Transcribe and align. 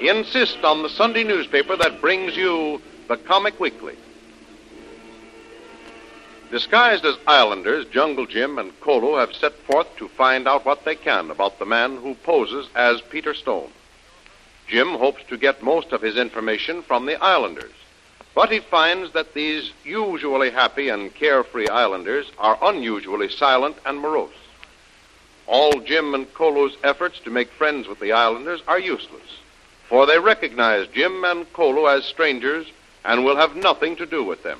Insist 0.00 0.64
on 0.64 0.82
the 0.82 0.88
Sunday 0.88 1.22
newspaper 1.22 1.76
that 1.76 2.00
brings 2.00 2.36
you 2.36 2.82
the 3.08 3.16
Comic 3.16 3.60
Weekly. 3.60 3.96
Disguised 6.50 7.04
as 7.04 7.16
islanders, 7.26 7.86
Jungle 7.86 8.26
Jim 8.26 8.58
and 8.58 8.78
Kolu 8.80 9.18
have 9.18 9.34
set 9.34 9.54
forth 9.60 9.86
to 9.96 10.08
find 10.08 10.48
out 10.48 10.64
what 10.64 10.84
they 10.84 10.94
can 10.94 11.30
about 11.30 11.58
the 11.58 11.64
man 11.64 11.96
who 11.96 12.14
poses 12.16 12.68
as 12.74 13.00
Peter 13.02 13.34
Stone. 13.34 13.70
Jim 14.66 14.88
hopes 14.88 15.22
to 15.28 15.36
get 15.36 15.62
most 15.62 15.92
of 15.92 16.02
his 16.02 16.16
information 16.16 16.82
from 16.82 17.06
the 17.06 17.22
islanders, 17.22 17.72
but 18.34 18.50
he 18.50 18.58
finds 18.58 19.12
that 19.12 19.32
these 19.32 19.72
usually 19.84 20.50
happy 20.50 20.88
and 20.88 21.14
carefree 21.14 21.68
islanders 21.68 22.30
are 22.38 22.58
unusually 22.62 23.28
silent 23.28 23.76
and 23.86 24.00
morose. 24.00 24.32
All 25.46 25.80
Jim 25.80 26.14
and 26.14 26.32
Kolu's 26.34 26.76
efforts 26.82 27.20
to 27.20 27.30
make 27.30 27.50
friends 27.52 27.86
with 27.86 28.00
the 28.00 28.12
islanders 28.12 28.62
are 28.66 28.78
useless 28.78 29.40
for 29.88 30.06
they 30.06 30.18
recognize 30.18 30.88
Jim 30.88 31.24
and 31.24 31.50
Kolu 31.52 31.86
as 31.86 32.04
strangers 32.04 32.66
and 33.04 33.24
will 33.24 33.36
have 33.36 33.56
nothing 33.56 33.96
to 33.96 34.06
do 34.06 34.24
with 34.24 34.42
them. 34.42 34.58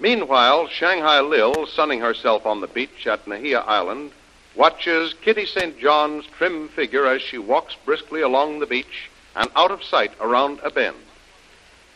Meanwhile, 0.00 0.68
Shanghai 0.68 1.20
Lil, 1.20 1.66
sunning 1.66 2.00
herself 2.00 2.46
on 2.46 2.60
the 2.60 2.66
beach 2.66 3.06
at 3.06 3.26
Nahia 3.26 3.66
Island, 3.66 4.12
watches 4.56 5.14
Kitty 5.22 5.46
St. 5.46 5.78
John's 5.78 6.26
trim 6.38 6.68
figure 6.68 7.06
as 7.06 7.22
she 7.22 7.38
walks 7.38 7.76
briskly 7.84 8.22
along 8.22 8.58
the 8.58 8.66
beach 8.66 9.10
and 9.36 9.50
out 9.54 9.70
of 9.70 9.84
sight 9.84 10.12
around 10.20 10.60
a 10.62 10.70
bend. 10.70 10.96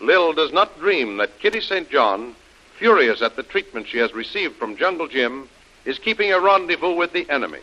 Lil 0.01 0.33
does 0.35 0.53
not 0.53 0.79
dream 0.79 1.17
that 1.17 1.39
Kitty 1.39 1.61
St. 1.61 1.91
John, 1.91 2.37
furious 2.79 3.23
at 3.23 3.37
the 3.37 3.43
treatment 3.43 3.89
she 3.89 3.99
has 3.99 4.13
received 4.13 4.57
from 4.57 4.77
Jungle 4.77 5.09
Jim, 5.09 5.49
is 5.85 5.99
keeping 5.99 6.33
a 6.33 6.41
rendezvous 6.41 6.95
with 6.95 7.13
the 7.13 7.29
enemy 7.31 7.61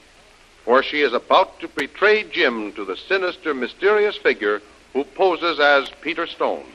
for 0.65 0.81
she 0.83 1.01
is 1.01 1.13
about 1.13 1.59
to 1.59 1.67
betray 1.67 2.23
Jim 2.23 2.71
to 2.73 2.85
the 2.85 2.95
sinister, 2.95 3.53
mysterious 3.53 4.15
figure 4.17 4.61
who 4.93 5.03
poses 5.03 5.59
as 5.59 5.89
Peter 6.01 6.27
Stone. 6.27 6.65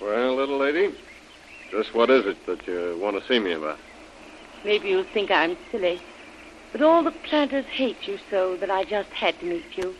Well, 0.00 0.34
little 0.34 0.58
lady, 0.58 0.94
just 1.70 1.94
what 1.94 2.10
is 2.10 2.26
it 2.26 2.46
that 2.46 2.66
you 2.66 2.98
want 3.00 3.20
to 3.20 3.26
see 3.26 3.38
me 3.38 3.52
about? 3.52 3.78
Maybe 4.64 4.88
you'll 4.88 5.04
think 5.04 5.30
I'm 5.30 5.56
silly, 5.70 6.00
but 6.72 6.82
all 6.82 7.02
the 7.02 7.10
planters 7.10 7.64
hate 7.66 8.06
you 8.06 8.18
so 8.30 8.56
that 8.56 8.70
I 8.70 8.84
just 8.84 9.10
had 9.10 9.38
to 9.40 9.46
meet 9.46 9.76
you. 9.76 9.94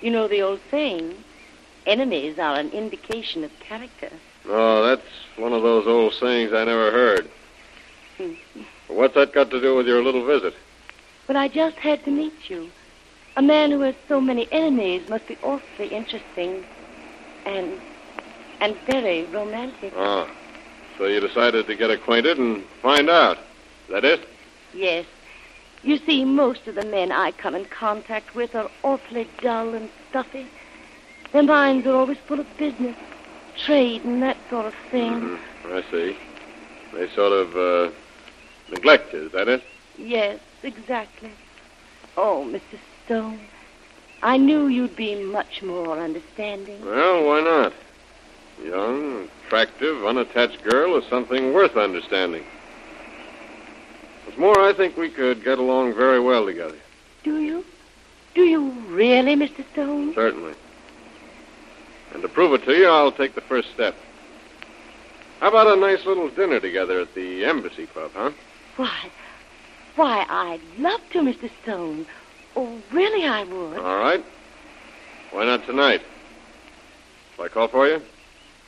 You 0.00 0.10
know 0.10 0.28
the 0.28 0.42
old 0.42 0.60
saying, 0.70 1.14
enemies 1.86 2.38
are 2.38 2.56
an 2.56 2.70
indication 2.70 3.44
of 3.44 3.50
character. 3.60 4.10
Oh, 4.46 4.86
that's 4.86 5.06
one 5.36 5.52
of 5.52 5.62
those 5.62 5.86
old 5.86 6.14
sayings 6.14 6.52
I 6.52 6.64
never 6.64 6.90
heard. 6.90 7.30
Hmm. 8.16 8.32
What's 8.88 9.14
that 9.14 9.32
got 9.32 9.50
to 9.50 9.60
do 9.60 9.76
with 9.76 9.86
your 9.86 10.02
little 10.02 10.24
visit? 10.24 10.54
But 11.30 11.36
I 11.36 11.46
just 11.46 11.76
had 11.76 12.04
to 12.06 12.10
meet 12.10 12.50
you. 12.50 12.68
A 13.36 13.40
man 13.40 13.70
who 13.70 13.82
has 13.82 13.94
so 14.08 14.20
many 14.20 14.48
enemies 14.50 15.08
must 15.08 15.28
be 15.28 15.38
awfully 15.44 15.86
interesting 15.86 16.64
and 17.46 17.80
and 18.60 18.76
very 18.78 19.22
romantic. 19.26 19.92
Oh. 19.94 20.28
So 20.98 21.06
you 21.06 21.20
decided 21.20 21.68
to 21.68 21.76
get 21.76 21.88
acquainted 21.88 22.38
and 22.38 22.64
find 22.82 23.08
out. 23.08 23.38
Is 23.38 23.90
that 23.90 24.04
it? 24.04 24.28
Yes. 24.74 25.06
You 25.84 25.98
see, 25.98 26.24
most 26.24 26.66
of 26.66 26.74
the 26.74 26.84
men 26.84 27.12
I 27.12 27.30
come 27.30 27.54
in 27.54 27.66
contact 27.66 28.34
with 28.34 28.56
are 28.56 28.68
awfully 28.82 29.28
dull 29.40 29.72
and 29.72 29.88
stuffy. 30.08 30.48
Their 31.30 31.44
minds 31.44 31.86
are 31.86 31.94
always 31.94 32.18
full 32.26 32.40
of 32.40 32.56
business, 32.58 32.96
trade, 33.56 34.02
and 34.02 34.20
that 34.24 34.36
sort 34.50 34.66
of 34.66 34.74
thing. 34.90 35.12
Mm-hmm. 35.12 35.74
I 35.74 35.82
see. 35.92 36.16
They 36.92 37.08
sort 37.14 37.32
of 37.32 37.56
uh, 37.56 37.94
neglect 38.68 39.12
you, 39.12 39.26
is 39.26 39.30
that 39.30 39.46
it? 39.46 39.62
Yes, 39.96 40.40
exactly. 40.62 41.30
Oh, 42.16 42.46
Mr. 42.48 42.78
Stone, 43.04 43.40
I 44.22 44.36
knew 44.36 44.66
you'd 44.66 44.96
be 44.96 45.14
much 45.22 45.62
more 45.62 45.98
understanding. 45.98 46.84
Well, 46.84 47.24
why 47.24 47.40
not? 47.40 47.72
Young, 48.64 49.28
attractive, 49.46 50.04
unattached 50.04 50.62
girl 50.62 50.96
is 50.96 51.04
something 51.06 51.54
worth 51.54 51.76
understanding. 51.76 52.44
What's 54.24 54.38
more, 54.38 54.60
I 54.60 54.72
think 54.72 54.96
we 54.96 55.08
could 55.08 55.42
get 55.42 55.58
along 55.58 55.94
very 55.94 56.20
well 56.20 56.44
together. 56.44 56.76
Do 57.22 57.40
you? 57.40 57.64
Do 58.34 58.42
you 58.42 58.70
really, 58.88 59.34
Mr. 59.34 59.64
Stone? 59.72 60.14
Certainly. 60.14 60.54
And 62.12 62.22
to 62.22 62.28
prove 62.28 62.52
it 62.54 62.64
to 62.64 62.72
you, 62.72 62.86
I'll 62.86 63.12
take 63.12 63.34
the 63.34 63.40
first 63.40 63.70
step. 63.72 63.94
How 65.40 65.48
about 65.48 65.78
a 65.78 65.80
nice 65.80 66.04
little 66.04 66.28
dinner 66.28 66.60
together 66.60 67.00
at 67.00 67.14
the 67.14 67.44
Embassy 67.46 67.86
Club, 67.86 68.10
huh? 68.14 68.30
Why, 68.76 69.10
why, 70.00 70.24
I'd 70.30 70.62
love 70.78 71.02
to, 71.12 71.18
Mr. 71.18 71.50
Stone. 71.62 72.06
Oh, 72.56 72.80
really, 72.90 73.26
I 73.26 73.44
would. 73.44 73.78
All 73.78 73.98
right. 73.98 74.24
Why 75.30 75.44
not 75.44 75.66
tonight? 75.66 76.00
Shall 77.36 77.44
I 77.44 77.48
call 77.48 77.68
for 77.68 77.86
you? 77.86 78.00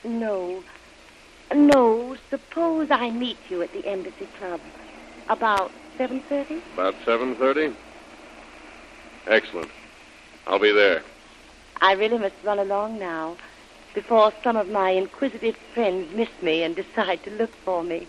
No. 0.04 0.62
No, 1.54 2.18
suppose 2.28 2.90
I 2.90 3.08
meet 3.10 3.38
you 3.48 3.62
at 3.62 3.72
the 3.72 3.86
Embassy 3.86 4.28
Club. 4.38 4.60
About 5.30 5.70
7.30? 5.98 6.60
About 6.74 6.94
7.30? 7.06 7.74
Excellent. 9.26 9.70
I'll 10.46 10.58
be 10.58 10.72
there. 10.72 11.02
I 11.80 11.92
really 11.92 12.18
must 12.18 12.34
run 12.44 12.58
along 12.58 12.98
now 12.98 13.38
before 13.94 14.34
some 14.44 14.56
of 14.56 14.68
my 14.68 14.90
inquisitive 14.90 15.56
friends 15.72 16.14
miss 16.14 16.28
me 16.42 16.62
and 16.62 16.76
decide 16.76 17.22
to 17.24 17.30
look 17.30 17.54
for 17.64 17.82
me. 17.82 18.06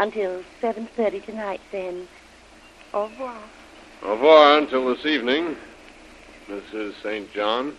Until 0.00 0.42
7.30 0.62 1.26
tonight, 1.26 1.60
then. 1.72 2.08
Au 2.94 3.02
revoir. 3.02 3.36
Au 4.02 4.12
revoir 4.12 4.56
until 4.56 4.94
this 4.94 5.04
evening, 5.04 5.56
Mrs. 6.48 6.94
St. 7.02 7.30
John. 7.34 7.76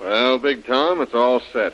Well, 0.00 0.38
Big 0.38 0.64
Tom, 0.64 1.00
it's 1.00 1.12
all 1.12 1.40
set. 1.52 1.72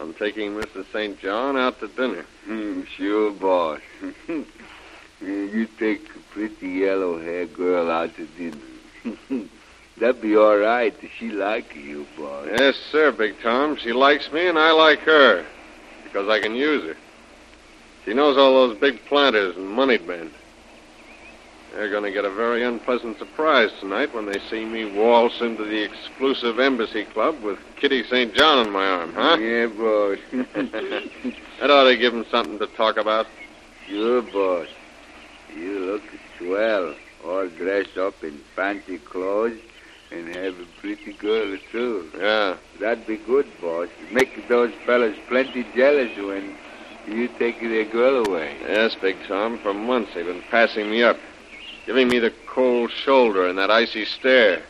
I'm 0.00 0.14
taking 0.14 0.52
Mrs. 0.52 0.86
St. 0.92 1.18
John 1.18 1.56
out 1.56 1.80
to 1.80 1.88
dinner. 1.88 2.24
Hmm, 2.44 2.82
sure, 2.96 3.32
boss. 3.32 3.80
you 5.20 5.68
take 5.78 6.08
a 6.14 6.18
pretty 6.32 6.68
yellow-haired 6.68 7.52
girl 7.54 7.90
out 7.90 8.14
to 8.16 8.26
dinner. 8.26 9.48
That'd 9.98 10.22
be 10.22 10.36
all 10.36 10.56
right. 10.56 10.94
if 11.02 11.10
She 11.18 11.30
like 11.30 11.74
you, 11.74 12.06
boss. 12.16 12.46
Yes, 12.46 12.76
sir, 12.92 13.10
Big 13.10 13.40
Tom. 13.42 13.76
She 13.76 13.92
likes 13.92 14.30
me, 14.30 14.46
and 14.46 14.56
I 14.58 14.70
like 14.70 15.00
her. 15.00 15.44
Because 16.04 16.28
I 16.28 16.40
can 16.40 16.54
use 16.54 16.84
her. 16.84 16.96
She 18.04 18.14
knows 18.14 18.38
all 18.38 18.68
those 18.68 18.78
big 18.78 19.04
planters 19.06 19.56
and 19.56 19.68
moneyed 19.68 20.06
men. 20.06 20.30
They're 21.72 21.90
going 21.90 22.04
to 22.04 22.10
get 22.10 22.24
a 22.24 22.30
very 22.30 22.64
unpleasant 22.64 23.18
surprise 23.18 23.70
tonight 23.78 24.14
when 24.14 24.26
they 24.26 24.38
see 24.50 24.64
me 24.64 24.90
waltz 24.90 25.40
into 25.40 25.64
the 25.64 25.82
exclusive 25.82 26.58
embassy 26.58 27.04
club 27.04 27.40
with 27.42 27.58
Kitty 27.76 28.04
St. 28.04 28.34
John 28.34 28.66
on 28.66 28.72
my 28.72 28.86
arm, 28.86 29.12
huh? 29.12 29.36
Yeah, 29.38 29.66
boss. 29.66 30.18
that 31.60 31.70
ought 31.70 31.84
to 31.84 31.96
give 31.96 32.12
them 32.12 32.24
something 32.30 32.58
to 32.58 32.66
talk 32.68 32.96
about. 32.96 33.26
Sure, 33.86 34.22
boss. 34.22 34.68
You 35.54 35.78
look 35.78 36.02
swell, 36.38 36.94
all 37.24 37.48
dressed 37.48 37.98
up 37.98 38.22
in 38.24 38.38
fancy 38.56 38.98
clothes, 38.98 39.58
and 40.10 40.34
have 40.34 40.58
a 40.58 40.66
pretty 40.80 41.12
girl, 41.12 41.58
too. 41.70 42.10
Yeah. 42.16 42.56
That'd 42.80 43.06
be 43.06 43.18
good, 43.18 43.46
boss. 43.60 43.88
Make 44.10 44.48
those 44.48 44.72
fellas 44.86 45.16
plenty 45.28 45.66
jealous 45.74 46.16
when 46.16 46.56
you 47.06 47.28
take 47.38 47.60
their 47.60 47.84
girl 47.84 48.26
away. 48.26 48.56
Yes, 48.62 48.94
Big 49.00 49.16
Tom. 49.26 49.58
For 49.58 49.74
months 49.74 50.12
they've 50.14 50.24
been 50.24 50.42
passing 50.50 50.90
me 50.90 51.02
up, 51.02 51.18
giving 51.88 52.06
me 52.06 52.18
the 52.18 52.34
cold 52.46 52.90
shoulder 52.90 53.48
and 53.48 53.56
that 53.56 53.70
icy 53.70 54.04
stare. 54.04 54.60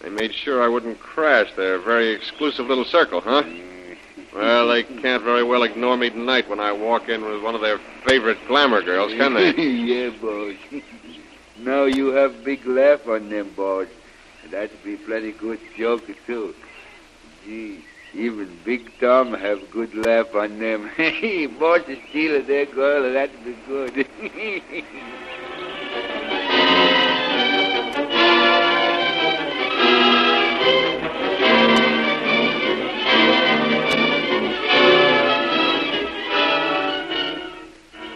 They 0.00 0.08
made 0.08 0.32
sure 0.32 0.62
I 0.62 0.68
wouldn't 0.68 1.00
crash 1.00 1.52
their 1.56 1.80
very 1.80 2.10
exclusive 2.10 2.66
little 2.66 2.84
circle, 2.84 3.20
huh? 3.20 3.42
Well, 4.32 4.68
they 4.68 4.84
can't 4.84 5.24
very 5.24 5.42
well 5.42 5.64
ignore 5.64 5.96
me 5.96 6.08
tonight 6.08 6.48
when 6.48 6.60
I 6.60 6.70
walk 6.70 7.08
in 7.08 7.24
with 7.24 7.42
one 7.42 7.56
of 7.56 7.60
their 7.60 7.78
favorite 8.06 8.38
glamour 8.46 8.82
girls, 8.82 9.12
can 9.14 9.34
they? 9.34 9.50
yeah, 9.56 10.10
boss. 10.10 10.54
now 11.58 11.86
you 11.86 12.12
have 12.12 12.44
big 12.44 12.64
laugh 12.66 13.08
on 13.08 13.28
them, 13.28 13.50
boss. 13.56 13.88
That'd 14.48 14.84
be 14.84 14.94
plenty 14.94 15.32
good 15.32 15.58
joke, 15.76 16.04
too. 16.24 16.54
Gee, 17.44 17.84
even 18.14 18.56
Big 18.64 18.92
Tom 19.00 19.34
have 19.34 19.68
good 19.72 19.92
laugh 19.96 20.36
on 20.36 20.60
them. 20.60 20.88
Boss 21.58 21.80
is 21.88 21.98
stealing 22.10 22.46
their 22.46 22.66
girl, 22.66 23.12
that'd 23.12 23.44
be 23.44 23.56
good. 23.66 24.06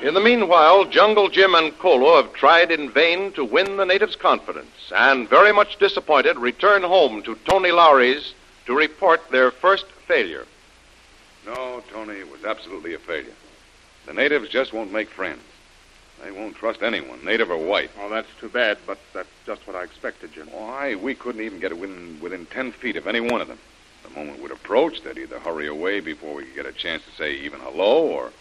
In 0.05 0.13
the 0.13 0.21
meanwhile, 0.21 0.85
Jungle 0.85 1.31
Jim 1.31 1.55
and 1.55 1.73
Kolu 1.79 2.23
have 2.23 2.35
tried 2.35 2.71
in 2.71 2.91
vain 2.91 3.33
to 3.33 3.43
win 3.43 3.79
the 3.79 3.87
natives' 3.87 4.17
confidence, 4.17 4.93
and 4.95 5.27
very 5.31 5.51
much 5.51 5.79
disappointed, 5.79 6.37
return 6.37 6.83
home 6.83 7.23
to 7.23 7.39
Tony 7.47 7.71
Lowry's 7.71 8.35
to 8.67 8.77
report 8.77 9.31
their 9.31 9.51
first 9.51 9.87
failure. 10.07 10.45
No, 11.47 11.83
Tony, 11.91 12.17
it 12.17 12.31
was 12.31 12.45
absolutely 12.45 12.93
a 12.93 12.99
failure. 12.99 13.33
The 14.05 14.13
natives 14.13 14.51
just 14.51 14.75
won't 14.75 14.93
make 14.93 15.09
friends. 15.09 15.41
They 16.23 16.31
won't 16.31 16.57
trust 16.57 16.83
anyone, 16.83 17.25
native 17.25 17.51
or 17.51 17.57
white. 17.57 17.91
Well, 17.97 18.11
that's 18.11 18.29
too 18.39 18.51
bad, 18.51 18.77
but 18.87 18.99
that's 19.15 19.33
just 19.47 19.67
what 19.67 19.75
I 19.75 19.85
expected, 19.85 20.35
Jim. 20.35 20.49
Why, 20.53 20.97
we 20.97 21.15
couldn't 21.15 21.41
even 21.41 21.61
get 21.61 21.79
within, 21.79 22.21
within 22.21 22.45
ten 22.45 22.73
feet 22.73 22.97
of 22.97 23.07
any 23.07 23.21
one 23.21 23.41
of 23.41 23.49
them. 23.49 23.59
The 24.03 24.11
moment 24.11 24.43
we'd 24.43 24.51
approach, 24.51 25.01
they'd 25.01 25.17
either 25.17 25.39
hurry 25.39 25.67
away 25.67 26.01
before 26.01 26.35
we 26.35 26.45
could 26.45 26.57
get 26.57 26.67
a 26.67 26.73
chance 26.73 27.03
to 27.05 27.11
say 27.13 27.37
even 27.37 27.61
hello, 27.61 28.03
or, 28.03 28.33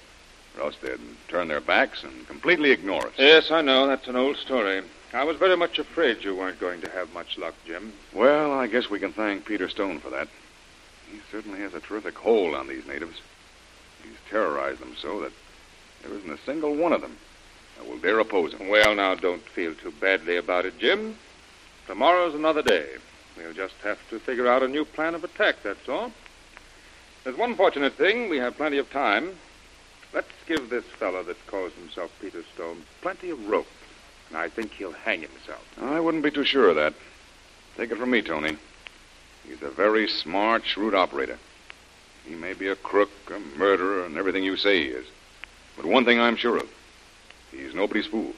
or 0.55 0.63
else 0.63 0.75
they'd 0.81 1.00
turn 1.27 1.47
their 1.47 1.61
backs 1.61 2.03
and 2.03 2.27
completely 2.27 2.71
ignore 2.71 3.07
us. 3.07 3.13
Yes, 3.17 3.51
I 3.51 3.61
know. 3.61 3.88
That's 3.88 4.07
an 4.07 4.15
old 4.15 4.38
story. 4.38 4.81
I 5.13 5.23
was 5.23 5.38
very 5.38 5.55
much 5.55 5.77
afraid 5.77 6.23
you 6.23 6.35
weren't 6.35 6.59
going 6.59 6.81
to 6.81 6.89
have 6.89 7.13
much 7.13 7.38
luck, 7.38 7.53
Jim. 7.65 7.94
Well, 8.13 8.51
I 8.51 8.67
guess 8.67 8.89
we 8.89 9.00
can 9.00 9.13
thank 9.13 9.45
Peter 9.45 9.69
Stone 9.69 10.00
for 10.00 10.09
that. 10.09 10.27
He 11.11 11.19
certainly 11.31 11.59
has 11.59 11.73
a 11.73 11.79
terrific 11.79 12.17
hold 12.17 12.55
on 12.55 12.67
these 12.67 12.88
natives. 12.88 13.21
He's 14.03 14.17
terrorized 14.29 14.79
them 14.79 14.95
so 15.00 15.21
that 15.21 15.31
there 16.01 16.13
isn't 16.13 16.31
a 16.31 16.44
single 16.45 16.75
one 16.75 16.94
of 16.94 17.01
them 17.01 17.15
that 17.77 17.88
will 17.88 18.00
dare 18.00 18.19
oppose 18.19 18.53
him. 18.53 18.69
Well, 18.69 18.95
now, 18.95 19.13
don't 19.15 19.41
feel 19.41 19.75
too 19.75 19.94
badly 20.01 20.38
about 20.38 20.65
it, 20.65 20.79
Jim. 20.79 21.15
Tomorrow's 21.88 22.33
another 22.33 22.61
day. 22.61 22.88
We'll 23.38 23.53
just 23.53 23.75
have 23.83 24.00
to 24.09 24.19
figure 24.19 24.47
out 24.47 24.63
a 24.63 24.67
new 24.67 24.85
plan 24.85 25.15
of 25.15 25.23
attack, 25.23 25.57
that's 25.63 25.89
all. 25.89 26.11
There's 27.23 27.38
one 27.38 27.55
fortunate 27.55 27.94
thing. 27.94 28.29
We 28.29 28.38
have 28.38 28.57
plenty 28.57 28.77
of 28.77 28.89
time. 28.91 29.35
Let's 30.13 30.27
give 30.48 30.69
this 30.69 30.86
fellow 30.86 31.24
that 31.24 31.48
calls 31.48 31.74
himself 31.74 32.12
Peter 32.21 32.44
Stone 32.54 32.83
plenty 33.01 33.31
of 33.31 33.48
rope. 33.48 33.68
And 34.30 34.38
I 34.38 34.50
think 34.50 34.71
he'll 34.74 34.92
hang 34.92 35.21
himself. 35.21 35.63
I 35.81 36.00
wouldn't 36.00 36.24
be 36.24 36.31
too 36.31 36.45
sure 36.45 36.69
of 36.69 36.75
that. 36.75 36.94
Take 37.77 37.92
it 37.92 37.98
from 37.98 38.12
me, 38.12 38.21
Tony. 38.21 38.57
He's 39.48 39.62
a 39.62 39.69
very 39.69 40.07
smart, 40.07 40.65
shrewd 40.65 40.94
operator. 40.94 41.38
He 42.25 42.36
may 42.36 42.54
be 42.54 42.68
a 42.68 42.75
crook, 42.75 43.10
a 43.33 43.39
murderer, 43.57 44.06
and 44.06 44.18
everything 44.18 44.44
you 44.44 44.56
say 44.56 44.83
he 44.83 44.89
is. 44.89 45.06
But 45.75 45.86
one 45.86 46.06
thing 46.06 46.19
I'm 46.19 46.38
sure 46.38 46.57
of 46.57 46.69
he's 47.51 47.74
nobody's 47.74 48.07
fool. 48.07 48.33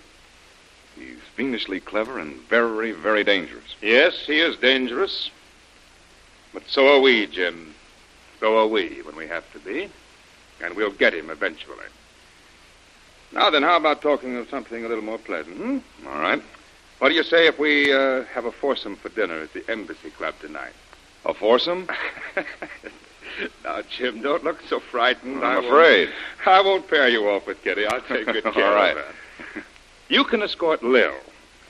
He's 0.98 1.19
fiendishly 1.36 1.80
clever 1.80 2.19
and 2.19 2.36
very, 2.50 2.92
very 2.92 3.24
dangerous. 3.24 3.75
Yes, 3.81 4.25
he 4.25 4.39
is 4.39 4.56
dangerous. 4.57 5.30
But 6.54 6.63
so 6.68 6.95
are 6.95 7.01
we, 7.01 7.27
Jim. 7.27 7.75
So 8.39 8.57
are 8.57 8.68
we 8.68 9.01
when 9.04 9.16
we 9.16 9.27
have 9.27 9.51
to 9.54 9.60
be. 9.60 9.89
And 10.63 10.75
we'll 10.75 10.91
get 10.91 11.13
him 11.13 11.29
eventually. 11.29 11.85
Now 13.31 13.49
then, 13.49 13.63
how 13.63 13.77
about 13.77 14.01
talking 14.01 14.37
of 14.37 14.49
something 14.49 14.85
a 14.85 14.87
little 14.87 15.03
more 15.03 15.17
pleasant? 15.17 15.57
Hmm? 15.57 15.77
All 16.07 16.19
right. 16.19 16.41
What 16.99 17.09
do 17.09 17.15
you 17.15 17.23
say 17.23 17.47
if 17.47 17.59
we 17.59 17.91
uh, 17.91 18.23
have 18.25 18.45
a 18.45 18.51
foursome 18.51 18.95
for 18.95 19.09
dinner 19.09 19.41
at 19.41 19.53
the 19.53 19.69
Embassy 19.69 20.09
Club 20.11 20.35
tonight? 20.39 20.71
A 21.25 21.33
foursome? 21.33 21.87
now, 23.63 23.81
Jim, 23.89 24.21
don't 24.21 24.43
look 24.43 24.61
so 24.69 24.79
frightened. 24.79 25.37
I'm 25.37 25.43
I 25.43 25.55
won't- 25.55 25.65
afraid. 25.67 26.09
I 26.45 26.61
won't 26.61 26.87
pair 26.87 27.09
you 27.09 27.27
off 27.29 27.47
with 27.47 27.61
Kitty. 27.63 27.85
I'll 27.85 28.01
take 28.01 28.25
good 28.27 28.43
care 28.53 28.65
All 28.67 28.75
right. 28.75 28.95
of 28.97 29.03
that. 29.55 29.63
You 30.07 30.23
can 30.23 30.41
escort 30.43 30.83
Lil. 30.83 31.13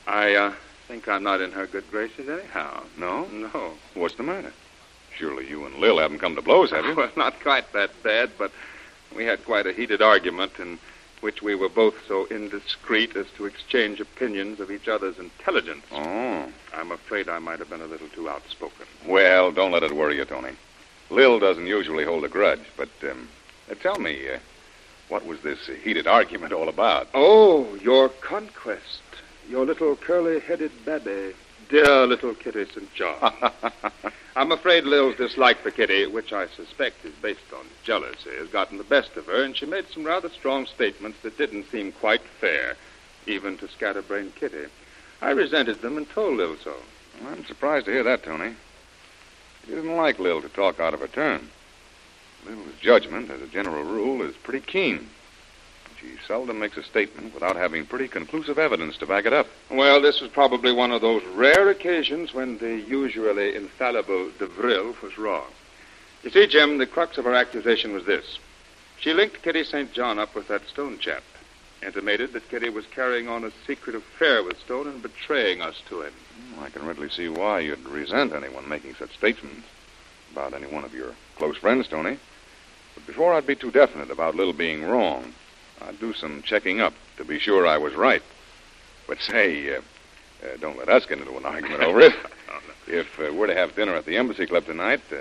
I 0.06 0.36
uh, 0.36 0.54
think 0.88 1.08
I'm 1.08 1.24
not 1.24 1.42
in 1.42 1.52
her 1.54 1.66
good 1.66 1.90
graces 1.90 2.30
anyhow. 2.30 2.84
No? 2.98 3.26
No. 3.26 3.72
What's 3.96 4.16
the 4.16 4.24
matter? 4.24 4.52
Surely 5.18 5.48
you 5.50 5.66
and 5.66 5.76
Lil 5.78 5.98
haven't 5.98 6.20
come 6.20 6.36
to 6.36 6.42
blows, 6.42 6.70
have 6.72 6.86
you? 6.86 6.94
Well, 6.98 7.10
not 7.16 7.40
quite 7.40 7.72
that 7.74 7.92
bad, 8.04 8.32
but 8.38 8.52
we 9.16 9.26
had 9.26 9.44
quite 9.44 9.68
a 9.68 9.74
heated 9.74 10.02
argument 10.02 10.54
in 10.60 10.80
which 11.22 11.42
we 11.42 11.56
were 11.56 11.70
both 11.70 11.96
so 12.08 12.28
indiscreet 12.28 13.16
as 13.16 13.26
to 13.38 13.46
exchange 13.46 14.00
opinions 14.00 14.60
of 14.60 14.70
each 14.70 14.88
other's 14.88 15.18
intelligence. 15.18 15.84
Oh. 15.92 16.46
I'm 16.74 16.92
afraid 16.92 17.30
I 17.30 17.40
might 17.40 17.60
have 17.60 17.70
been 17.70 17.82
a 17.82 17.88
little 17.88 18.10
too 18.10 18.30
outspoken. 18.30 18.86
Well, 19.08 19.52
don't 19.52 19.72
let 19.72 19.84
it 19.84 19.94
worry 19.94 20.18
you, 20.18 20.26
Tony. 20.26 20.52
Lil 21.10 21.40
doesn't 21.40 21.68
usually 21.68 22.04
hold 22.04 22.26
a 22.26 22.28
grudge, 22.28 22.66
but 22.78 22.90
um, 23.04 23.28
uh, 23.72 23.76
tell 23.76 23.98
me, 23.98 24.30
uh, 24.30 24.40
what 25.10 25.26
was 25.26 25.40
this 25.42 25.68
heated 25.84 26.08
argument 26.08 26.54
all 26.54 26.70
about? 26.70 27.08
Oh, 27.14 27.76
your 27.76 28.10
conquest. 28.10 29.02
Your 29.50 29.66
little 29.66 29.96
curly-headed 29.96 30.72
babby. 30.86 31.34
Dear 31.70 32.06
little 32.06 32.36
Kitty 32.36 32.66
St. 32.66 32.94
John. 32.94 33.34
I'm 34.36 34.52
afraid 34.52 34.84
Lil's 34.84 35.16
dislike 35.16 35.58
for 35.60 35.72
Kitty, 35.72 36.06
which 36.06 36.32
I 36.32 36.48
suspect 36.48 37.04
is 37.06 37.14
based 37.22 37.52
on 37.58 37.66
jealousy, 37.84 38.30
has 38.38 38.50
gotten 38.50 38.78
the 38.78 38.84
best 38.84 39.18
of 39.18 39.26
her, 39.26 39.44
and 39.44 39.58
she 39.58 39.66
made 39.66 39.88
some 39.88 40.04
rather 40.04 40.30
strong 40.30 40.68
statements 40.68 41.20
that 41.24 41.38
didn't 41.38 41.72
seem 41.72 41.92
quite 41.92 42.22
fair, 42.22 42.76
even 43.26 43.58
to 43.58 43.68
scatterbrained 43.68 44.36
Kitty. 44.36 44.66
I 45.22 45.32
resented 45.32 45.82
them 45.82 45.98
and 45.98 46.08
told 46.10 46.38
Lil 46.38 46.56
so. 46.64 46.76
I'm 47.26 47.46
surprised 47.46 47.86
to 47.86 47.94
hear 47.94 48.04
that, 48.04 48.24
Tony. 48.24 48.54
She 49.66 49.74
doesn't 49.74 49.96
like 49.96 50.20
Lil 50.20 50.42
to 50.42 50.50
talk 50.50 50.80
out 50.80 50.94
of 50.94 51.00
her 51.00 51.08
turn. 51.08 51.50
Lil's 52.46 52.76
judgment, 52.80 53.32
as 53.32 53.42
a 53.42 53.48
general 53.48 53.84
rule, 53.84 54.22
is 54.22 54.36
pretty 54.36 54.64
keen. 54.66 55.10
She 56.06 56.18
seldom 56.28 56.60
makes 56.60 56.78
a 56.78 56.84
statement 56.84 57.34
without 57.34 57.56
having 57.56 57.88
pretty 57.88 58.08
conclusive 58.08 58.60
evidence 58.60 58.96
to 58.98 59.08
back 59.08 59.26
it 59.26 59.34
up. 59.34 59.48
Well, 59.72 60.00
this 60.00 60.22
was 60.22 60.30
probably 60.30 60.72
one 60.72 60.92
of 60.92 61.02
those 61.02 61.24
rare 61.34 61.68
occasions 61.70 62.32
when 62.32 62.60
the 62.60 62.80
usually 62.80 63.56
infallible 63.56 64.30
DeVril 64.38 65.02
was 65.02 65.18
wrong. 65.18 65.48
You 66.22 66.30
see, 66.30 66.46
Jim, 66.46 66.78
the 66.78 66.86
crux 66.86 67.18
of 67.18 67.26
her 67.26 67.34
accusation 67.34 67.92
was 67.92 68.06
this. 68.06 68.38
She 69.00 69.14
linked 69.14 69.42
Kitty 69.42 69.64
St. 69.64 69.92
John 69.94 70.20
up 70.20 70.36
with 70.36 70.48
that 70.48 70.68
Stone 70.68 71.00
chap, 71.00 71.24
intimated 71.84 72.34
that 72.34 72.50
Kitty 72.50 72.70
was 72.70 72.86
carrying 72.86 73.28
on 73.28 73.44
a 73.44 73.52
secret 73.66 73.96
affair 73.96 74.44
with 74.44 74.60
Stone 74.60 74.88
and 74.88 75.02
betraying 75.02 75.62
us 75.62 75.82
to 75.90 76.02
him. 76.02 76.14
I 76.60 76.70
can 76.70 76.86
readily 76.86 77.10
see 77.10 77.30
why 77.30 77.62
you'd 77.62 77.88
resent 77.88 78.32
anyone 78.32 78.70
making 78.70 78.94
such 78.96 79.16
statements 79.16 79.68
about 80.32 80.54
any 80.54 80.68
one 80.68 80.86
of 80.86 80.94
your 80.94 81.16
close 81.36 81.58
friends, 81.58 81.88
Tony. 81.88 82.20
But 82.94 83.08
before 83.08 83.34
I'd 83.34 83.48
be 83.48 83.56
too 83.56 83.72
definite 83.72 84.12
about 84.12 84.36
Lil 84.36 84.54
being 84.54 84.86
wrong, 84.86 85.34
I'd 85.88 86.00
do 86.00 86.14
some 86.14 86.42
checking 86.44 86.82
up 86.82 86.94
to 87.18 87.26
be 87.26 87.40
sure 87.40 87.68
I 87.68 87.78
was 87.78 87.94
right. 87.94 88.22
But 89.08 89.22
say, 89.22 89.76
uh, 89.76 89.80
uh, 90.44 90.58
don't 90.60 90.78
let 90.78 90.90
us 90.90 91.06
get 91.06 91.20
into 91.20 91.38
an 91.38 91.46
argument 91.46 91.84
over 91.84 92.02
it. 92.02 92.14
If 92.88 93.20
uh, 93.20 93.34
we're 93.34 93.48
to 93.48 93.56
have 93.56 93.76
dinner 93.76 93.96
at 93.96 94.06
the 94.06 94.16
Embassy 94.16 94.46
Club 94.46 94.66
tonight, 94.66 95.02
uh, 95.12 95.16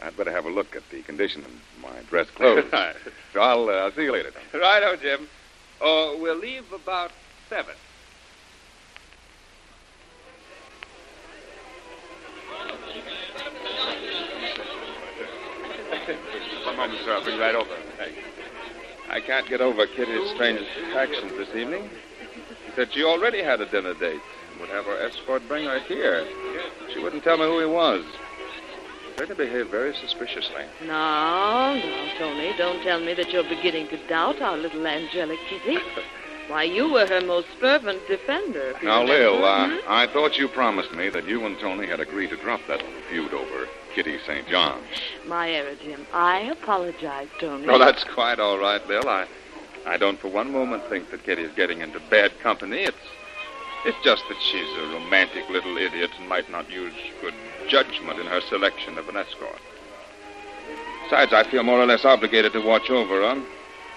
I'd 0.00 0.16
better 0.16 0.30
have 0.30 0.44
a 0.44 0.48
look 0.48 0.76
at 0.76 0.82
the 0.90 1.02
condition 1.02 1.44
of 1.44 1.50
my 1.82 2.02
dress 2.08 2.30
clothes. 2.36 2.66
So 2.70 3.40
I'll, 3.40 3.68
uh, 3.68 3.72
I'll 3.72 3.92
see 3.92 4.04
you 4.04 4.12
later. 4.12 4.30
Righto, 4.54 4.94
Jim. 4.94 5.26
Oh, 5.80 6.16
we'll 6.20 6.38
leave 6.38 6.72
about 6.72 7.10
seven. 7.48 7.74
One 16.64 16.76
moment, 16.76 17.00
sir. 17.04 17.12
I'll 17.12 17.24
bring 17.24 17.36
you 17.36 17.42
right 17.42 17.54
over. 17.54 17.76
Thanks. 17.98 18.29
I 19.10 19.20
can't 19.20 19.48
get 19.48 19.60
over 19.60 19.86
Kitty's 19.86 20.30
strange 20.30 20.64
actions 20.94 21.32
this 21.32 21.52
evening. 21.56 21.90
She 22.66 22.72
said 22.76 22.92
she 22.92 23.02
already 23.02 23.42
had 23.42 23.60
a 23.60 23.66
dinner 23.66 23.92
date 23.94 24.20
and 24.52 24.60
would 24.60 24.70
have 24.70 24.84
her 24.84 24.98
escort 25.00 25.46
bring 25.48 25.64
her 25.64 25.80
here. 25.80 26.24
She 26.92 27.00
wouldn't 27.00 27.24
tell 27.24 27.36
me 27.36 27.44
who 27.44 27.58
he 27.58 27.66
was. 27.66 28.04
She 29.18 29.26
to 29.26 29.34
behave 29.34 29.68
very 29.68 29.94
suspiciously. 29.96 30.64
No, 30.86 31.74
no, 31.74 32.08
Tony, 32.18 32.54
don't 32.56 32.82
tell 32.84 33.00
me 33.00 33.12
that 33.14 33.32
you're 33.32 33.42
beginning 33.42 33.88
to 33.88 33.98
doubt 34.06 34.40
our 34.40 34.56
little 34.56 34.86
angelic 34.86 35.40
kitty. 35.48 35.78
Why, 36.46 36.62
you 36.62 36.92
were 36.92 37.06
her 37.06 37.20
most 37.20 37.48
fervent 37.60 38.06
defender. 38.08 38.74
Now, 38.82 39.02
remember. 39.02 39.12
Lil, 39.12 39.44
uh, 39.44 39.68
Hmm? 39.68 39.76
I 39.88 40.06
thought 40.06 40.38
you 40.38 40.48
promised 40.48 40.92
me 40.92 41.08
that 41.10 41.26
you 41.26 41.44
and 41.46 41.58
Tony 41.58 41.86
had 41.86 42.00
agreed 42.00 42.30
to 42.30 42.36
drop 42.36 42.60
that 42.68 42.82
feud 43.08 43.34
over 43.34 43.68
Kitty 43.94 44.18
St. 44.26 44.46
John. 44.48 44.80
My 45.26 45.50
error, 45.50 45.74
Jim. 45.82 46.06
I 46.12 46.40
apologize, 46.40 47.28
Tony. 47.38 47.66
Oh, 47.68 47.78
that's 47.78 48.04
quite 48.04 48.38
all 48.38 48.58
right, 48.58 48.86
Bill. 48.86 49.08
I, 49.08 49.26
I 49.86 49.96
don't 49.96 50.18
for 50.18 50.28
one 50.28 50.52
moment 50.52 50.84
think 50.88 51.10
that 51.10 51.24
Kitty's 51.24 51.50
getting 51.56 51.80
into 51.80 52.00
bad 52.10 52.38
company. 52.40 52.78
It's, 52.78 52.96
it's 53.84 53.98
just 54.04 54.24
that 54.28 54.40
she's 54.40 54.68
a 54.78 54.94
romantic 54.94 55.48
little 55.48 55.76
idiot 55.76 56.10
and 56.18 56.28
might 56.28 56.50
not 56.50 56.70
use 56.70 56.94
good 57.20 57.34
judgment 57.68 58.20
in 58.20 58.26
her 58.26 58.40
selection 58.40 58.98
of 58.98 59.08
an 59.08 59.16
escort. 59.16 59.60
Besides, 61.04 61.32
I 61.32 61.44
feel 61.44 61.62
more 61.62 61.80
or 61.80 61.86
less 61.86 62.04
obligated 62.04 62.52
to 62.52 62.60
watch 62.60 62.90
over 62.90 63.20
her. 63.20 63.42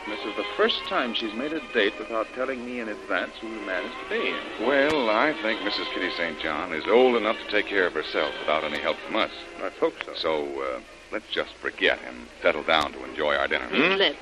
This 0.07 0.19
is 0.25 0.35
the 0.35 0.45
first 0.57 0.83
time 0.85 1.13
she's 1.13 1.33
made 1.33 1.53
a 1.53 1.61
date 1.73 1.97
without 1.97 2.27
telling 2.35 2.65
me 2.65 2.79
in 2.81 2.89
advance 2.89 3.31
who 3.39 3.49
the 3.53 3.65
man 3.65 3.85
is 3.85 3.91
to 4.03 4.09
be. 4.09 4.65
Well, 4.65 5.09
I 5.09 5.33
think 5.41 5.61
Mrs. 5.61 5.85
Kitty 5.93 6.11
St. 6.11 6.39
John 6.39 6.73
is 6.73 6.85
old 6.87 7.15
enough 7.15 7.37
to 7.37 7.49
take 7.51 7.67
care 7.67 7.87
of 7.87 7.93
herself 7.93 8.33
without 8.39 8.63
any 8.65 8.79
help 8.79 8.97
from 9.07 9.15
us. 9.15 9.31
I 9.63 9.69
hope 9.79 9.93
so. 10.05 10.13
So, 10.15 10.61
uh, 10.61 10.79
let's 11.11 11.27
just 11.31 11.53
forget 11.55 11.99
and 12.05 12.27
settle 12.41 12.63
down 12.63 12.91
to 12.93 13.03
enjoy 13.05 13.35
our 13.35 13.47
dinner. 13.47 13.67
Hmm, 13.67 13.97
Let's. 13.97 14.17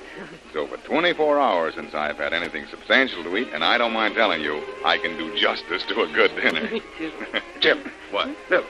It's 0.46 0.56
over 0.56 0.76
24 0.76 1.40
hours 1.40 1.74
since 1.74 1.94
I've 1.94 2.18
had 2.18 2.32
anything 2.32 2.66
substantial 2.70 3.24
to 3.24 3.36
eat, 3.36 3.48
and 3.52 3.64
I 3.64 3.76
don't 3.76 3.92
mind 3.92 4.14
telling 4.14 4.40
you, 4.40 4.62
I 4.84 4.98
can 4.98 5.16
do 5.16 5.34
justice 5.36 5.82
to 5.88 6.02
a 6.02 6.06
good 6.12 6.30
dinner. 6.36 6.62
Me 6.70 6.80
too. 6.96 7.10
Jim. 7.60 7.90
What? 8.12 8.28
Bill. 8.48 8.64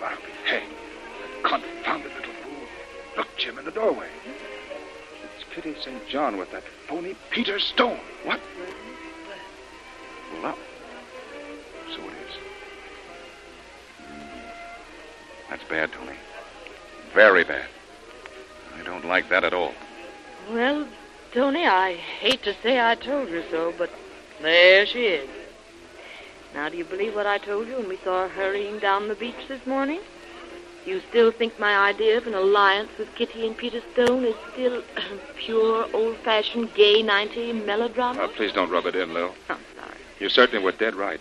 Well, 0.00 0.10
I'll 0.10 0.16
be 0.16 0.48
hanged. 0.48 0.72
Confounded 1.42 2.12
little 2.14 2.32
fool. 2.34 2.68
Look, 3.16 3.36
Jim, 3.36 3.58
in 3.58 3.64
the 3.64 3.72
doorway. 3.72 4.08
Kitty 5.54 5.74
St. 5.80 6.08
John 6.08 6.38
with 6.38 6.50
that 6.52 6.62
phony 6.88 7.14
Peter 7.30 7.58
Stone. 7.58 7.98
What? 8.24 8.40
Well, 10.42 10.56
so 11.90 12.00
it 12.00 12.06
is. 12.06 12.36
Mm, 14.10 14.42
That's 15.50 15.64
bad, 15.64 15.92
Tony. 15.92 16.16
Very 17.14 17.44
bad. 17.44 17.66
I 18.78 18.82
don't 18.82 19.04
like 19.04 19.28
that 19.28 19.44
at 19.44 19.52
all. 19.52 19.74
Well, 20.50 20.88
Tony, 21.32 21.66
I 21.66 21.94
hate 21.94 22.42
to 22.44 22.54
say 22.62 22.80
I 22.80 22.94
told 22.94 23.28
you 23.28 23.42
so, 23.50 23.74
but 23.76 23.90
there 24.40 24.86
she 24.86 25.04
is. 25.04 25.28
Now, 26.54 26.68
do 26.70 26.76
you 26.78 26.84
believe 26.84 27.14
what 27.14 27.26
I 27.26 27.38
told 27.38 27.68
you 27.68 27.76
when 27.76 27.88
we 27.88 27.98
saw 27.98 28.22
her 28.22 28.28
hurrying 28.28 28.78
down 28.78 29.08
the 29.08 29.14
beach 29.14 29.48
this 29.48 29.66
morning? 29.66 30.00
You 30.84 31.00
still 31.10 31.30
think 31.30 31.58
my 31.60 31.76
idea 31.76 32.18
of 32.18 32.26
an 32.26 32.34
alliance 32.34 32.90
with 32.98 33.14
Kitty 33.14 33.46
and 33.46 33.56
Peter 33.56 33.80
Stone 33.92 34.24
is 34.24 34.34
still 34.52 34.82
pure, 35.36 35.86
old-fashioned, 35.92 36.74
gay 36.74 37.02
90 37.02 37.52
melodrama? 37.52 38.22
Oh, 38.22 38.28
please 38.28 38.52
don't 38.52 38.70
rub 38.70 38.86
it 38.86 38.96
in, 38.96 39.14
Lil. 39.14 39.32
I'm 39.48 39.58
sorry. 39.76 39.96
You 40.18 40.28
certainly 40.28 40.64
were 40.64 40.72
dead 40.72 40.96
right. 40.96 41.20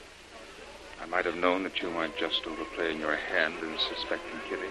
I 1.02 1.06
might 1.06 1.26
have 1.26 1.36
known 1.36 1.64
that 1.64 1.82
you 1.82 1.90
weren't 1.90 2.18
just 2.18 2.46
overplaying 2.48 3.00
your 3.00 3.16
hand 3.16 3.54
in 3.62 3.78
suspecting 3.78 4.40
Kitty. 4.50 4.68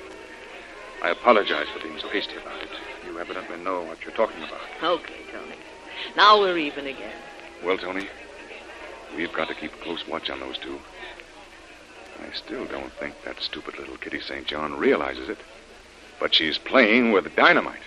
I 1.03 1.11
apologize 1.11 1.67
for 1.73 1.81
being 1.83 1.99
so 1.99 2.09
hasty 2.09 2.37
about 2.37 2.61
it. 2.61 2.69
You 3.07 3.19
evidently 3.19 3.59
know 3.59 3.83
what 3.83 4.03
you're 4.03 4.15
talking 4.15 4.43
about. 4.43 4.61
Okay, 4.83 5.21
Tony. 5.33 5.55
Now 6.17 6.41
we're 6.41 6.59
even 6.59 6.87
again. 6.87 7.17
Well, 7.65 7.79
Tony, 7.79 8.09
we've 9.17 9.33
got 9.33 9.49
to 9.49 9.55
keep 9.55 9.73
close 9.81 10.07
watch 10.07 10.31
on 10.31 10.41
those 10.41 10.59
two. 10.59 10.79
I 12.19 12.33
still 12.35 12.65
don't 12.67 12.93
think 12.95 13.15
that 13.25 13.41
stupid 13.41 13.79
little 13.79 13.97
Kitty 13.97 14.21
St. 14.21 14.47
John 14.47 14.77
realizes 14.77 15.29
it. 15.29 15.39
But 16.19 16.35
she's 16.35 16.59
playing 16.59 17.13
with 17.13 17.35
dynamite. 17.37 17.81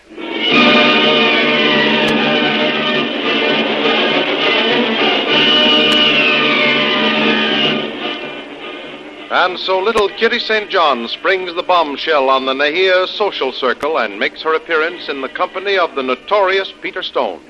And 9.34 9.58
so 9.58 9.80
little 9.80 10.10
Kitty 10.10 10.38
St. 10.38 10.70
John 10.70 11.08
springs 11.08 11.56
the 11.56 11.64
bombshell 11.64 12.30
on 12.30 12.46
the 12.46 12.54
Nahia 12.54 13.08
social 13.08 13.52
circle 13.52 13.98
and 13.98 14.20
makes 14.20 14.44
her 14.44 14.54
appearance 14.54 15.10
in 15.10 15.22
the 15.22 15.28
company 15.28 15.76
of 15.76 15.96
the 15.96 16.04
notorious 16.04 16.72
Peter 16.82 17.02
Stone. 17.02 17.42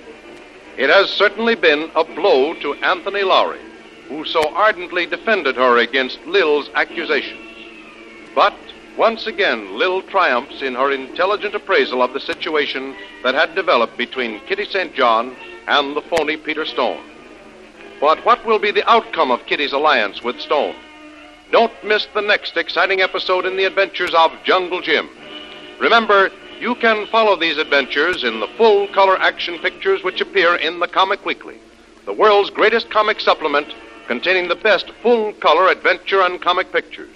It 0.78 0.90
has 0.90 1.10
certainly 1.10 1.56
been 1.56 1.92
a 1.94 2.06
blow 2.06 2.54
to 2.62 2.74
Anthony 2.76 3.24
Lowry, 3.24 3.60
who 4.08 4.26
so 4.26 4.48
ardently 4.56 5.06
defended 5.06 5.56
her 5.56 5.78
against 5.78 6.20
Lil's 6.26 6.70
accusations. 6.76 7.40
But 8.36 8.54
once 8.98 9.26
again, 9.26 9.78
Lil 9.78 10.04
triumphs 10.04 10.62
in 10.62 10.76
her 10.76 10.92
intelligent 10.92 11.56
appraisal 11.56 12.02
of 12.02 12.14
the 12.14 12.20
situation 12.20 12.96
that 13.24 13.34
had 13.34 13.56
developed 13.56 13.98
between 13.98 14.40
Kitty 14.42 14.66
St. 14.66 14.94
John 14.94 15.36
and 15.68 15.96
the 15.96 16.02
phony 16.02 16.38
Peter 16.38 16.66
Stone. 16.66 17.04
But 18.00 18.24
what 18.26 18.46
will 18.46 18.60
be 18.60 18.72
the 18.72 18.88
outcome 18.90 19.32
of 19.32 19.46
Kitty's 19.46 19.74
alliance 19.74 20.22
with 20.22 20.40
Stone? 20.40 20.76
Don't 21.52 21.74
miss 21.84 22.08
the 22.14 22.22
next 22.22 22.58
exciting 22.58 23.02
episode 23.02 23.46
in 23.46 23.58
the 23.58 23.66
adventures 23.66 24.14
of 24.14 24.32
Jungle 24.44 24.82
Jim. 24.82 25.10
Remember, 25.80 26.30
you 26.60 26.76
can 26.76 27.08
follow 27.08 27.36
these 27.36 27.58
adventures 27.58 28.24
in 28.24 28.40
the 28.40 28.48
full 28.58 28.88
color 28.90 29.18
action 29.20 29.58
pictures 29.60 30.04
which 30.04 30.22
appear 30.22 30.56
in 30.56 30.80
the 30.80 30.88
Comic 30.88 31.26
Weekly, 31.26 31.58
the 32.06 32.14
world's 32.14 32.50
greatest 32.50 32.90
comic 32.90 33.20
supplement 33.20 33.68
containing 34.08 34.48
the 34.48 34.56
best 34.56 34.90
full 35.02 35.34
color 35.34 35.70
adventure 35.70 36.22
and 36.22 36.42
comic 36.42 36.72
pictures. 36.72 37.16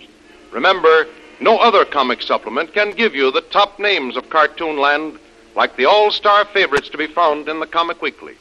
Remember, 0.52 1.08
no 1.40 1.58
other 1.58 1.86
comic 1.86 2.22
supplement 2.22 2.74
can 2.74 2.92
give 2.92 3.14
you 3.14 3.32
the 3.32 3.42
top 3.42 3.80
names 3.80 4.18
of 4.18 4.30
cartoon 4.30 4.78
land 4.78 5.20
like 5.56 5.76
the 5.76 5.86
all 5.86 6.12
star 6.12 6.46
favorites 6.46 6.90
to 6.90 6.98
be 6.98 7.08
found 7.08 7.50
in 7.50 7.60
the 7.60 7.68
Comic 7.68 8.02
Weekly. 8.02 8.36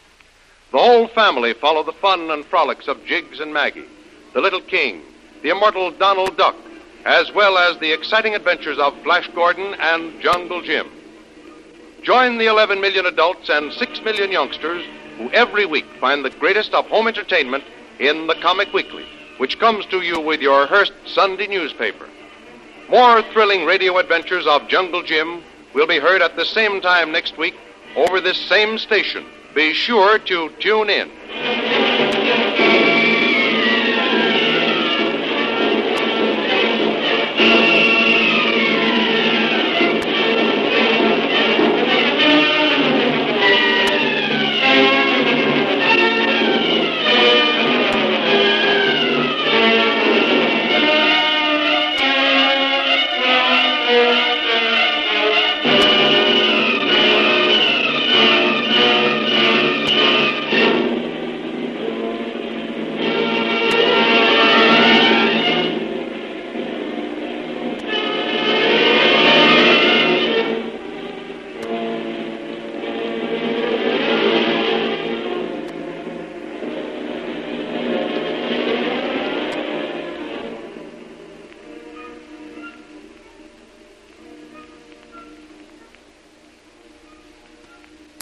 The 0.72 0.78
whole 0.78 1.08
family 1.08 1.54
follow 1.54 1.82
the 1.82 1.92
fun 1.92 2.30
and 2.30 2.44
frolics 2.44 2.88
of 2.88 3.04
Jiggs 3.06 3.40
and 3.40 3.54
Maggie, 3.54 3.86
the 4.34 4.40
Little 4.40 4.60
King, 4.60 5.02
the 5.42 5.50
immortal 5.50 5.90
Donald 5.90 6.36
Duck, 6.36 6.56
as 7.04 7.32
well 7.32 7.56
as 7.56 7.78
the 7.78 7.92
exciting 7.92 8.34
adventures 8.34 8.78
of 8.78 9.00
Flash 9.02 9.28
Gordon 9.34 9.74
and 9.80 10.20
Jungle 10.20 10.60
Jim. 10.60 10.88
Join 12.02 12.38
the 12.38 12.46
11 12.46 12.80
million 12.80 13.06
adults 13.06 13.48
and 13.48 13.72
6 13.72 14.00
million 14.02 14.30
youngsters 14.30 14.84
who 15.16 15.30
every 15.30 15.66
week 15.66 15.86
find 16.00 16.24
the 16.24 16.30
greatest 16.30 16.74
of 16.74 16.86
home 16.86 17.08
entertainment 17.08 17.64
in 17.98 18.26
the 18.26 18.34
Comic 18.36 18.72
Weekly, 18.72 19.04
which 19.38 19.58
comes 19.58 19.86
to 19.86 20.00
you 20.00 20.20
with 20.20 20.40
your 20.40 20.66
Hearst 20.66 20.92
Sunday 21.06 21.46
newspaper. 21.46 22.08
More 22.88 23.22
thrilling 23.32 23.64
radio 23.64 23.98
adventures 23.98 24.46
of 24.46 24.68
Jungle 24.68 25.02
Jim 25.02 25.42
will 25.74 25.86
be 25.86 25.98
heard 25.98 26.22
at 26.22 26.36
the 26.36 26.44
same 26.44 26.80
time 26.80 27.12
next 27.12 27.36
week 27.36 27.54
over 27.96 28.20
this 28.20 28.40
same 28.48 28.78
station. 28.78 29.26
Be 29.54 29.72
sure 29.72 30.18
to 30.18 30.50
tune 30.60 30.90
in. 30.90 31.75